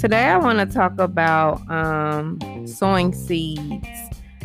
[0.00, 3.86] Today, I want to talk about um, sowing seeds.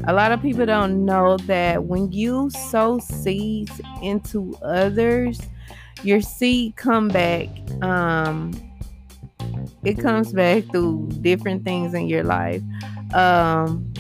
[0.06, 5.40] A lot of people don't know that when you sow seeds into others,
[6.04, 7.48] your seed come back.
[7.82, 8.52] Um,
[9.86, 12.62] it comes back through different things in your life.
[13.14, 13.94] Um,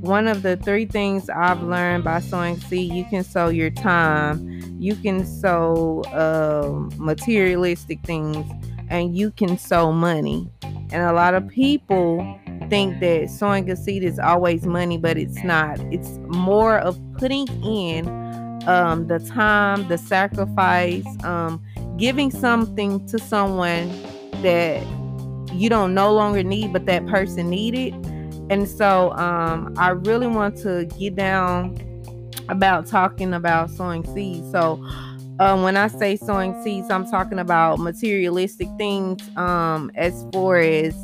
[0.00, 4.47] one of the three things I've learned by sowing seed, you can sow your time,
[4.78, 8.50] you can sow uh, materialistic things,
[8.88, 10.50] and you can sow money.
[10.62, 12.38] And a lot of people
[12.70, 15.78] think that sowing a seed is always money, but it's not.
[15.92, 18.08] It's more of putting in
[18.66, 21.62] um, the time, the sacrifice, um,
[21.96, 23.88] giving something to someone
[24.42, 24.86] that
[25.52, 27.94] you don't no longer need, but that person needed.
[28.50, 31.76] And so um, I really want to get down
[32.48, 34.50] about talking about sowing seeds.
[34.50, 34.84] So
[35.40, 39.20] um, when I say sowing seeds, I'm talking about materialistic things.
[39.36, 40.96] Um, as far as,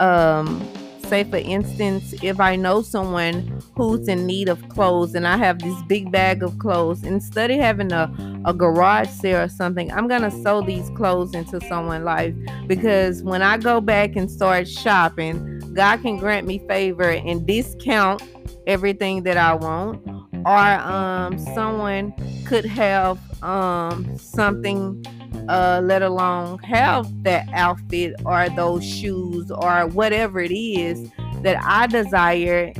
[0.00, 0.66] um,
[1.06, 5.60] say, for instance, if I know someone who's in need of clothes and I have
[5.60, 8.12] this big bag of clothes, instead of having a,
[8.44, 12.34] a garage sale or something, I'm gonna sow these clothes into someone's life
[12.66, 18.22] because when I go back and start shopping, God can grant me favor and discount
[18.66, 22.12] everything that I want or um, someone
[22.46, 25.04] could have um, something,
[25.48, 31.10] uh, let alone have that outfit or those shoes or whatever it is
[31.42, 32.72] that I desire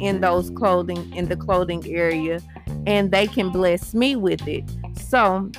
[0.00, 2.40] in those clothing in the clothing area,
[2.86, 4.64] and they can bless me with it.
[4.96, 5.50] So,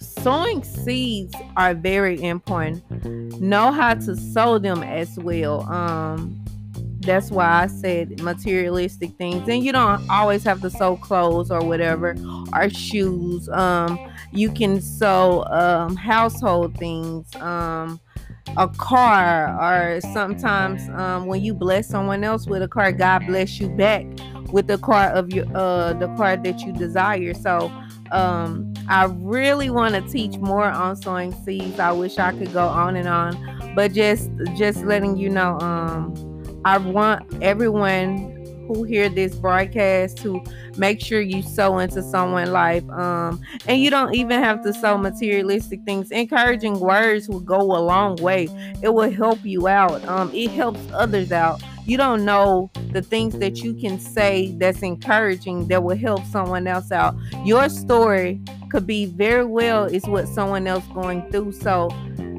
[0.00, 3.40] sowing seeds are very important.
[3.40, 5.62] Know how to sow them as well.
[5.72, 6.44] Um,
[7.08, 9.48] that's why I said materialistic things.
[9.48, 12.14] And you don't always have to sow clothes or whatever
[12.52, 13.48] or shoes.
[13.48, 13.98] Um,
[14.32, 17.98] you can sow um, household things, um,
[18.56, 23.58] a car, or sometimes um, when you bless someone else with a car, God bless
[23.58, 24.04] you back
[24.52, 27.34] with the car of your uh the car that you desire.
[27.34, 27.70] So
[28.12, 31.78] um I really want to teach more on sowing seeds.
[31.78, 36.14] I wish I could go on and on, but just just letting you know um
[36.68, 40.44] I want everyone who hear this broadcast to
[40.76, 42.86] make sure you sow into someone's life.
[42.90, 46.10] Um, and you don't even have to sow materialistic things.
[46.10, 48.48] Encouraging words will go a long way.
[48.82, 50.04] It will help you out.
[50.04, 51.62] Um, it helps others out.
[51.86, 56.66] You don't know the things that you can say that's encouraging that will help someone
[56.66, 57.16] else out.
[57.46, 61.52] Your story could be very well is what someone else going through.
[61.52, 61.88] So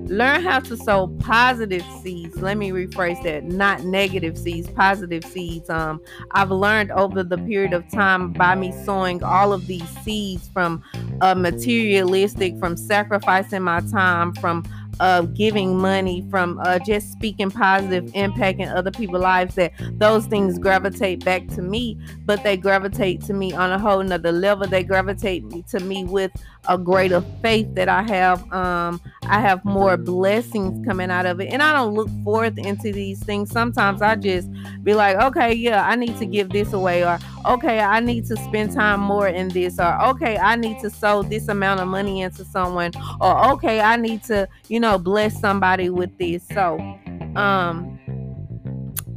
[0.10, 2.42] Learn how to sow positive seeds.
[2.42, 3.44] Let me rephrase that.
[3.44, 5.70] Not negative seeds, positive seeds.
[5.70, 10.50] Um, I've learned over the period of time by me sowing all of these seeds
[10.50, 10.84] from
[11.22, 14.64] uh, materialistic, from sacrificing my time, from
[15.00, 20.60] of giving money, from uh, just speaking positive, impacting other people's lives, that those things
[20.60, 24.68] gravitate back to me, but they gravitate to me on a whole nother level.
[24.68, 26.32] They gravitate to me with
[26.68, 28.52] a greater faith that I have.
[28.52, 32.92] Um, I have more blessings coming out of it, and I don't look forth into
[32.92, 33.52] these things.
[33.52, 34.50] Sometimes I just
[34.84, 38.36] be like, okay, yeah, I need to give this away, or okay, I need to
[38.38, 42.22] spend time more in this, or okay, I need to sow this amount of money
[42.22, 46.46] into someone, or okay, I need to, you know, bless somebody with this.
[46.54, 46.80] So,
[47.36, 48.00] um,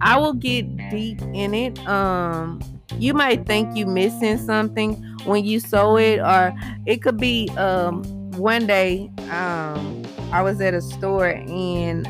[0.00, 1.78] I will get deep in it.
[1.87, 2.60] Um,
[2.99, 4.94] you might think you missing something
[5.25, 6.53] when you sow it, or
[6.87, 8.03] it could be um
[8.33, 10.03] one day um
[10.33, 12.06] I was at a store and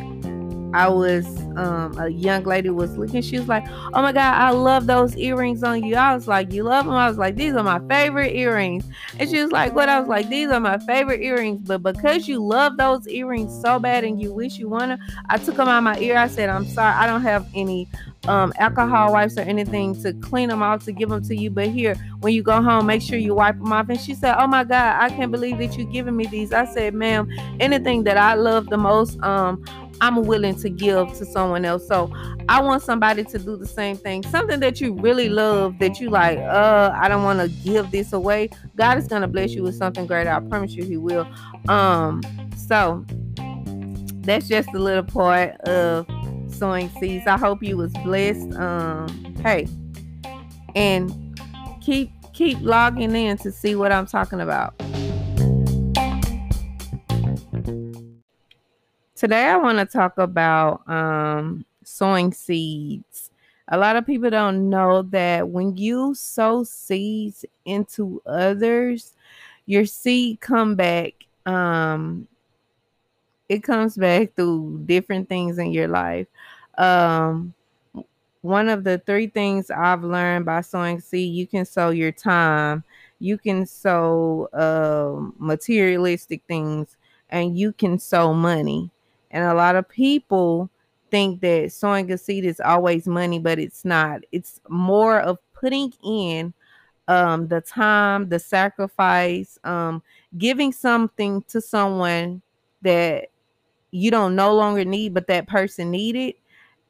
[0.75, 3.23] I was um a young lady was looking.
[3.23, 3.65] She was like,
[3.95, 6.95] "Oh my god, I love those earrings on you." I was like, "You love them?"
[6.95, 8.85] I was like, "These are my favorite earrings."
[9.19, 12.29] And she was like, "What?" I was like, "These are my favorite earrings." But because
[12.29, 14.99] you love those earrings so bad and you wish you wanted,
[15.29, 16.17] I took them out of my ear.
[16.17, 17.89] I said, "I'm sorry, I don't have any
[18.28, 21.50] um, alcohol wipes or anything to clean them off to give them to you.
[21.50, 23.88] But here, when you go home, make sure you wipe them off.
[23.88, 26.52] And she said, Oh my God, I can't believe that you're giving me these.
[26.52, 27.29] I said, Ma'am,
[27.61, 29.64] anything that I love the most, um,
[30.00, 31.87] I'm willing to give to someone else.
[31.87, 32.12] So
[32.49, 34.23] I want somebody to do the same thing.
[34.25, 38.12] Something that you really love that you like, uh, I don't want to give this
[38.12, 38.50] away.
[38.76, 40.26] God is gonna bless you with something great.
[40.26, 41.26] I promise you he will.
[41.69, 42.20] Um,
[42.56, 43.05] so
[44.23, 46.06] that's just a little part of
[46.62, 47.26] sowing seeds.
[47.26, 48.53] I hope you was blessed.
[48.53, 49.67] Um, hey,
[50.76, 51.37] and
[51.81, 54.79] keep keep logging in to see what I'm talking about.
[59.17, 63.32] Today I want to talk about um, sowing seeds.
[63.67, 69.14] A lot of people don't know that when you sow seeds into others,
[69.67, 71.14] your seed come back
[71.44, 72.29] um
[73.52, 76.26] it comes back through different things in your life.
[76.78, 77.54] Um
[78.43, 82.82] one of the three things I've learned by sowing seed, you can sow your time,
[83.20, 86.96] you can sow uh, materialistic things,
[87.31, 88.90] and you can sow money.
[89.31, 90.69] And a lot of people
[91.10, 94.22] think that sowing a seed is always money, but it's not.
[94.32, 96.52] It's more of putting in
[97.06, 100.02] um, the time, the sacrifice, um,
[100.37, 102.43] giving something to someone
[102.82, 103.28] that
[103.93, 106.37] you don't no longer need, but that person needed.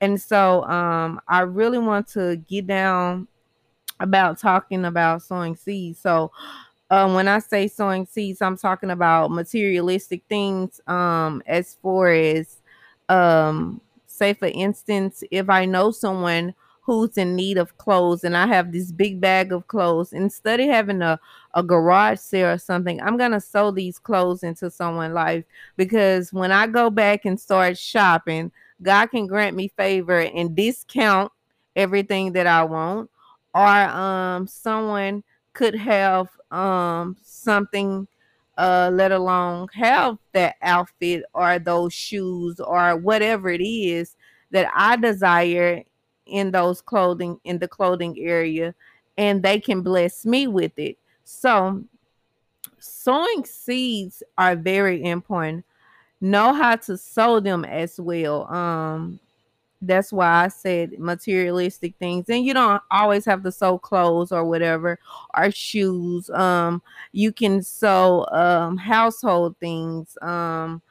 [0.01, 3.29] And so um, I really want to get down
[4.01, 6.01] about talking about sowing seeds.
[6.01, 6.33] So
[6.91, 10.81] um, when I say sowing seeds, I'm talking about materialistic things.
[10.87, 12.59] Um, as far as
[13.09, 18.47] um, say for instance, if I know someone who's in need of clothes and I
[18.49, 21.19] have this big bag of clothes, instead of having a,
[21.55, 25.45] a garage sale or something, I'm gonna sow these clothes into someone's life
[25.77, 28.51] because when I go back and start shopping,
[28.83, 31.31] God can grant me favor and discount
[31.77, 33.11] everything that I want,
[33.55, 35.23] or um someone
[35.55, 38.09] could have um something
[38.59, 44.17] uh let alone have that outfit or those shoes or whatever it is
[44.51, 45.85] that I desire
[46.33, 48.75] in those clothing in the clothing area
[49.19, 50.97] and they can bless me with it.
[51.25, 51.85] So
[52.79, 55.65] sowing seeds are very important.
[56.21, 58.53] Know how to sow them as well.
[58.53, 59.21] Um
[59.85, 62.29] that's why I said materialistic things.
[62.29, 64.99] And you don't always have to sow clothes or whatever
[65.37, 66.31] or shoes.
[66.31, 66.83] Um
[67.13, 70.17] you can sow um household things.
[70.23, 70.83] Um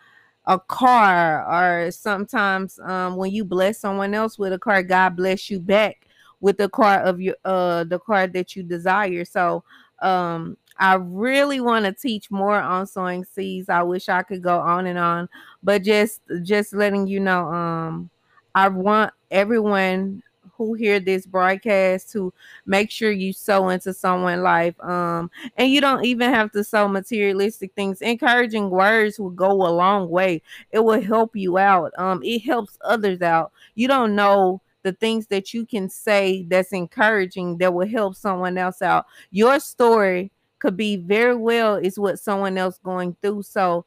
[0.46, 5.50] a car or sometimes um when you bless someone else with a car god bless
[5.50, 6.08] you back
[6.40, 9.24] with the car of your uh the car that you desire.
[9.26, 9.64] So
[10.02, 13.70] um i really want to teach more on sowing seeds.
[13.70, 15.30] I wish i could go on and on
[15.62, 18.10] but just just letting you know um
[18.56, 20.24] i want everyone
[20.66, 22.34] who hear this broadcast to
[22.66, 24.80] make sure you sow into someone's life.
[24.82, 28.02] Um, and you don't even have to sow materialistic things.
[28.02, 30.42] Encouraging words will go a long way.
[30.72, 31.92] It will help you out.
[31.98, 33.52] Um, it helps others out.
[33.76, 38.58] You don't know the things that you can say that's encouraging that will help someone
[38.58, 39.06] else out.
[39.30, 43.44] Your story could be very well is what someone else going through.
[43.44, 43.86] So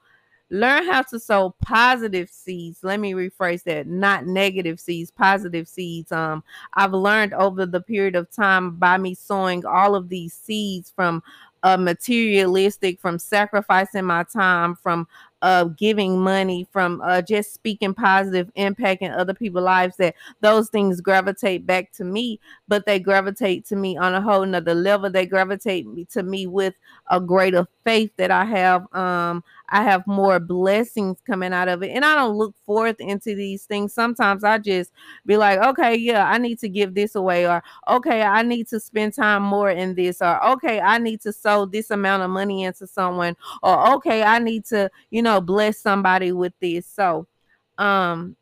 [0.51, 2.81] Learn how to sow positive seeds.
[2.83, 6.13] Let me rephrase that, not negative seeds, positive seeds.
[6.13, 6.45] Um,
[6.75, 11.23] I've learned over the period of time by me sowing all of these seeds from
[11.65, 15.09] uh, materialistic, from sacrificing my time, from
[15.41, 21.01] uh, giving money, from uh, just speaking positive, impacting other people's lives, that those things
[21.01, 22.39] gravitate back to me,
[22.69, 25.11] but they gravitate to me on a whole nother level.
[25.11, 26.75] They gravitate me to me with
[27.11, 28.93] a greater faith that I have.
[28.95, 31.91] Um, I have more blessings coming out of it.
[31.91, 33.93] And I don't look forth into these things.
[33.93, 34.93] Sometimes I just
[35.27, 38.79] be like, okay, yeah, I need to give this away, or okay, I need to
[38.81, 42.65] spend time more in this, or okay, I need to sow this amount of money
[42.65, 46.87] into someone, or okay, I need to, you know, bless somebody with this.
[46.87, 47.27] So
[47.79, 48.37] um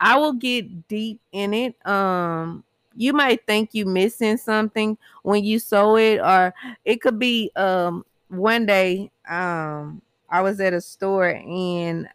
[0.00, 1.86] I will get deep in it.
[1.86, 2.62] Um
[2.96, 6.54] you might think you're missing something when you sow it, or
[6.84, 8.04] it could be um
[8.36, 12.08] one day um I was at a store and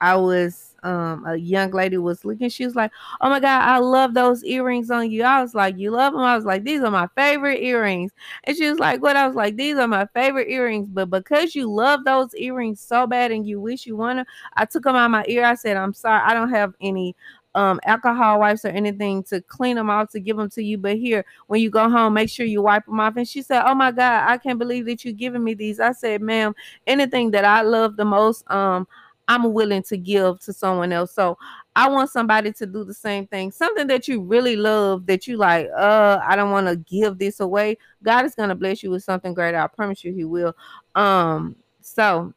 [0.00, 2.48] I was um a young lady was looking.
[2.50, 2.90] She was like,
[3.20, 6.22] "Oh my god, I love those earrings on you." I was like, "You love them?"
[6.22, 8.10] I was like, "These are my favorite earrings."
[8.44, 11.54] And she was like, "What?" I was like, "These are my favorite earrings." But because
[11.54, 15.10] you love those earrings so bad and you wish you wanted, I took them out
[15.10, 15.44] my ear.
[15.44, 17.14] I said, "I'm sorry, I don't have any
[17.54, 20.96] um alcohol wipes or anything to clean them off to give them to you but
[20.96, 23.16] here when you go home make sure you wipe them off.
[23.16, 25.80] And she said oh my god i can't believe that you're giving me these.
[25.80, 26.54] I said ma'am
[26.86, 28.86] anything that i love the most um
[29.28, 31.12] i'm willing to give to someone else.
[31.12, 31.36] So
[31.76, 33.50] i want somebody to do the same thing.
[33.50, 37.40] Something that you really love that you like uh i don't want to give this
[37.40, 37.76] away.
[38.02, 39.54] God is to bless you with something great.
[39.54, 40.56] I promise you he will.
[40.94, 42.32] Um so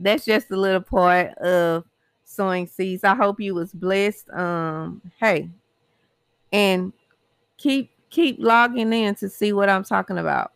[0.00, 1.84] that's just a little part of
[2.32, 3.04] sowing seeds.
[3.04, 4.30] I hope you was blessed.
[4.30, 5.50] Um, hey,
[6.52, 6.92] and
[7.56, 10.51] keep keep logging in to see what I'm talking about.